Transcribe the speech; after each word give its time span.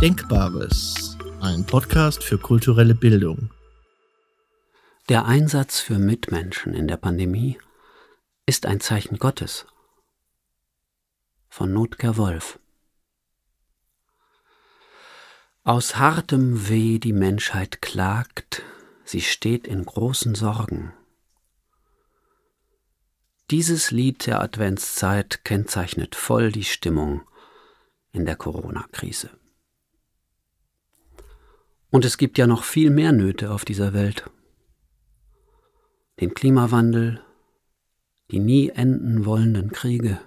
Denkbares, 0.00 1.18
ein 1.40 1.66
Podcast 1.66 2.22
für 2.22 2.38
kulturelle 2.38 2.94
Bildung. 2.94 3.50
Der 5.08 5.26
Einsatz 5.26 5.80
für 5.80 5.98
Mitmenschen 5.98 6.72
in 6.72 6.86
der 6.86 6.98
Pandemie 6.98 7.58
ist 8.46 8.64
ein 8.64 8.78
Zeichen 8.78 9.18
Gottes. 9.18 9.66
Von 11.48 11.72
Notker 11.72 12.16
Wolf. 12.16 12.60
Aus 15.64 15.96
hartem 15.96 16.68
Weh 16.68 17.00
die 17.00 17.12
Menschheit 17.12 17.82
klagt, 17.82 18.62
sie 19.02 19.20
steht 19.20 19.66
in 19.66 19.84
großen 19.84 20.36
Sorgen. 20.36 20.92
Dieses 23.50 23.90
Lied 23.90 24.26
der 24.26 24.42
Adventszeit 24.42 25.44
kennzeichnet 25.44 26.14
voll 26.14 26.52
die 26.52 26.62
Stimmung 26.62 27.22
in 28.12 28.26
der 28.26 28.36
Corona-Krise. 28.36 29.30
Und 31.90 32.04
es 32.04 32.18
gibt 32.18 32.38
ja 32.38 32.46
noch 32.46 32.64
viel 32.64 32.90
mehr 32.90 33.12
Nöte 33.12 33.50
auf 33.50 33.64
dieser 33.64 33.94
Welt. 33.94 34.30
Den 36.20 36.34
Klimawandel, 36.34 37.20
die 38.30 38.40
nie 38.40 38.68
enden 38.70 39.24
wollenden 39.24 39.70
Kriege, 39.70 40.20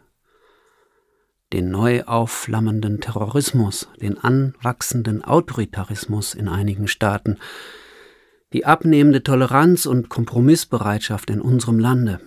den 1.54 1.70
neu 1.70 2.04
aufflammenden 2.04 3.02
Terrorismus, 3.02 3.90
den 4.02 4.18
anwachsenden 4.18 5.24
Autoritarismus 5.24 6.34
in 6.34 6.48
einigen 6.48 6.88
Staaten, 6.88 7.38
die 8.54 8.66
abnehmende 8.66 9.23
Toleranz 9.23 9.86
und 9.86 10.09
Kompromissbereitschaft 10.09 11.30
in 11.30 11.42
unserem 11.42 11.80
Lande. 11.80 12.20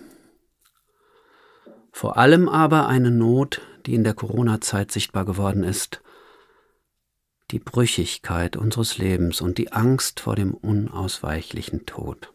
Vor 1.91 2.17
allem 2.17 2.49
aber 2.49 2.87
eine 2.87 3.11
Not, 3.11 3.61
die 3.85 3.95
in 3.95 4.03
der 4.03 4.13
Corona-Zeit 4.13 4.91
sichtbar 4.91 5.25
geworden 5.25 5.63
ist, 5.63 6.01
die 7.51 7.59
Brüchigkeit 7.59 8.57
unseres 8.57 8.97
Lebens 8.97 9.41
und 9.41 9.57
die 9.57 9.71
Angst 9.71 10.19
vor 10.19 10.35
dem 10.35 10.53
unausweichlichen 10.53 11.85
Tod. 11.85 12.33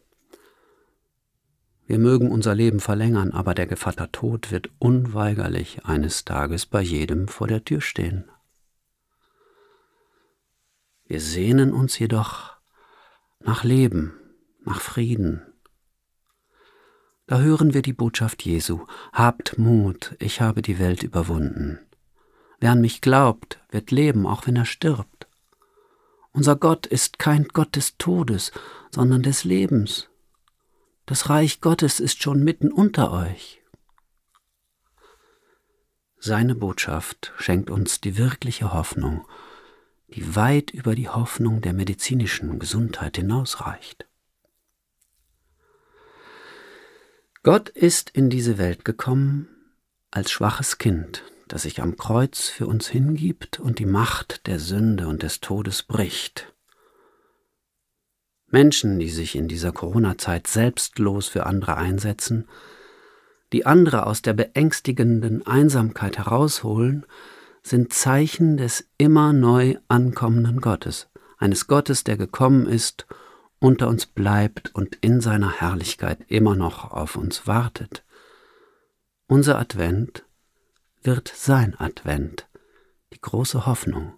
Wir 1.85 1.99
mögen 1.99 2.31
unser 2.31 2.55
Leben 2.55 2.79
verlängern, 2.79 3.31
aber 3.31 3.53
der 3.53 3.67
Gevatter 3.67 4.11
Tod 4.11 4.49
wird 4.51 4.69
unweigerlich 4.79 5.85
eines 5.85 6.23
Tages 6.23 6.65
bei 6.65 6.81
jedem 6.81 7.27
vor 7.27 7.47
der 7.47 7.65
Tür 7.65 7.81
stehen. 7.81 8.31
Wir 11.05 11.19
sehnen 11.19 11.73
uns 11.73 11.99
jedoch 11.99 12.55
nach 13.41 13.65
Leben, 13.65 14.13
nach 14.63 14.79
Frieden. 14.79 15.41
Da 17.27 17.39
hören 17.41 17.73
wir 17.73 17.81
die 17.81 17.91
Botschaft 17.91 18.43
Jesu, 18.43 18.85
Habt 19.11 19.57
Mut, 19.57 20.15
ich 20.19 20.39
habe 20.39 20.61
die 20.61 20.79
Welt 20.79 21.03
überwunden. 21.03 21.79
Wer 22.61 22.71
an 22.71 22.81
mich 22.81 23.01
glaubt, 23.01 23.59
wird 23.71 23.89
leben, 23.89 24.27
auch 24.27 24.45
wenn 24.45 24.55
er 24.55 24.65
stirbt. 24.65 25.27
Unser 26.31 26.55
Gott 26.55 26.85
ist 26.85 27.17
kein 27.17 27.47
Gott 27.47 27.75
des 27.75 27.97
Todes, 27.97 28.51
sondern 28.91 29.23
des 29.23 29.43
Lebens. 29.43 30.09
Das 31.07 31.27
Reich 31.27 31.59
Gottes 31.59 31.99
ist 31.99 32.21
schon 32.21 32.43
mitten 32.43 32.71
unter 32.71 33.11
euch. 33.11 33.61
Seine 36.19 36.53
Botschaft 36.53 37.33
schenkt 37.39 37.71
uns 37.71 37.99
die 37.99 38.15
wirkliche 38.15 38.71
Hoffnung, 38.71 39.27
die 40.09 40.35
weit 40.35 40.69
über 40.69 40.93
die 40.93 41.09
Hoffnung 41.09 41.61
der 41.61 41.73
medizinischen 41.73 42.59
Gesundheit 42.59 43.17
hinausreicht. 43.17 44.07
Gott 47.41 47.69
ist 47.69 48.11
in 48.11 48.29
diese 48.29 48.59
Welt 48.59 48.85
gekommen 48.85 49.47
als 50.11 50.29
schwaches 50.29 50.77
Kind, 50.77 51.23
das 51.51 51.63
sich 51.63 51.81
am 51.81 51.97
Kreuz 51.97 52.47
für 52.47 52.65
uns 52.65 52.87
hingibt 52.87 53.59
und 53.59 53.77
die 53.79 53.85
Macht 53.85 54.47
der 54.47 54.57
Sünde 54.57 55.09
und 55.09 55.21
des 55.21 55.41
Todes 55.41 55.83
bricht. 55.83 56.53
Menschen, 58.47 58.99
die 58.99 59.09
sich 59.09 59.35
in 59.35 59.49
dieser 59.49 59.73
Corona-Zeit 59.73 60.47
selbstlos 60.47 61.27
für 61.27 61.45
andere 61.45 61.75
einsetzen, 61.75 62.47
die 63.51 63.65
andere 63.65 64.05
aus 64.05 64.21
der 64.21 64.31
beängstigenden 64.31 65.45
Einsamkeit 65.45 66.17
herausholen, 66.17 67.05
sind 67.63 67.91
Zeichen 67.91 68.55
des 68.55 68.87
immer 68.97 69.33
neu 69.33 69.75
ankommenden 69.89 70.61
Gottes, 70.61 71.09
eines 71.37 71.67
Gottes, 71.67 72.05
der 72.05 72.15
gekommen 72.15 72.65
ist, 72.65 73.07
unter 73.59 73.89
uns 73.89 74.05
bleibt 74.05 74.73
und 74.73 74.95
in 75.01 75.19
seiner 75.19 75.59
Herrlichkeit 75.59 76.19
immer 76.29 76.55
noch 76.55 76.91
auf 76.91 77.17
uns 77.17 77.45
wartet. 77.45 78.05
Unser 79.27 79.59
Advent 79.59 80.23
wird 81.03 81.31
sein 81.35 81.75
Advent, 81.79 82.47
die 83.13 83.19
große 83.19 83.65
Hoffnung. 83.65 84.13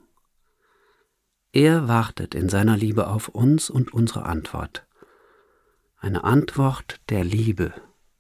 Er 1.52 1.88
wartet 1.88 2.36
in 2.36 2.50
seiner 2.50 2.76
Liebe 2.76 3.08
auf 3.08 3.30
uns 3.30 3.70
und 3.70 3.94
unsere 3.94 4.26
Antwort. 4.26 4.88
Eine 5.98 6.24
Antwort 6.24 7.00
der 7.10 7.24
Liebe 7.24 7.74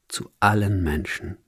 zu 0.08 0.32
allen 0.40 0.84
Menschen. 0.84 1.43